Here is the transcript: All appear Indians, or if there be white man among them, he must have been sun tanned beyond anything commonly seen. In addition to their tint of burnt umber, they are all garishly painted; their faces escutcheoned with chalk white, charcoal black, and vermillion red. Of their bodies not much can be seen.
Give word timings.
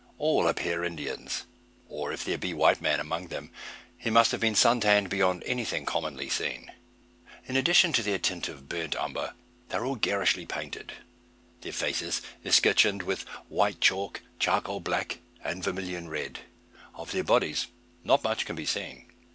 All 0.17 0.47
appear 0.47 0.83
Indians, 0.83 1.43
or 1.87 2.11
if 2.11 2.25
there 2.25 2.39
be 2.39 2.55
white 2.55 2.81
man 2.81 2.99
among 2.99 3.27
them, 3.27 3.51
he 3.95 4.09
must 4.09 4.31
have 4.31 4.39
been 4.41 4.55
sun 4.55 4.79
tanned 4.81 5.11
beyond 5.11 5.43
anything 5.45 5.85
commonly 5.85 6.27
seen. 6.27 6.71
In 7.45 7.55
addition 7.55 7.93
to 7.93 8.01
their 8.01 8.17
tint 8.17 8.47
of 8.49 8.67
burnt 8.67 8.95
umber, 8.95 9.35
they 9.69 9.77
are 9.77 9.85
all 9.85 9.93
garishly 9.93 10.47
painted; 10.47 10.93
their 11.61 11.71
faces 11.71 12.23
escutcheoned 12.43 13.03
with 13.03 13.25
chalk 13.25 13.37
white, 13.47 13.79
charcoal 14.39 14.79
black, 14.79 15.19
and 15.43 15.63
vermillion 15.63 16.09
red. 16.09 16.39
Of 16.95 17.11
their 17.11 17.23
bodies 17.23 17.67
not 18.03 18.23
much 18.23 18.47
can 18.47 18.55
be 18.55 18.65
seen. 18.65 19.05